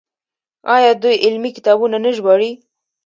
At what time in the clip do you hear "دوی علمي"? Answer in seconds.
1.03-1.51